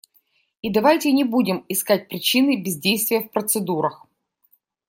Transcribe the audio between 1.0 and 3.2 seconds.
не будем искать причины бездействия